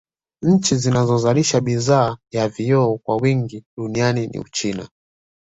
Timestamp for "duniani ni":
3.77-4.39